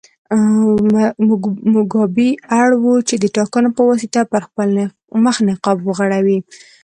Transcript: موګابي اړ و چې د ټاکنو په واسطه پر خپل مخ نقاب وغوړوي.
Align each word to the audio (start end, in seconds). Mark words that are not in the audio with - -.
موګابي 1.73 2.29
اړ 2.59 2.69
و 2.81 2.85
چې 3.07 3.15
د 3.19 3.25
ټاکنو 3.35 3.69
په 3.77 3.81
واسطه 3.89 4.21
پر 4.31 4.41
خپل 4.47 4.69
مخ 5.23 5.35
نقاب 5.47 5.77
وغوړوي. 5.83 6.39